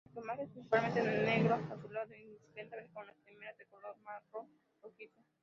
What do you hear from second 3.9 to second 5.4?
marrón rojizo.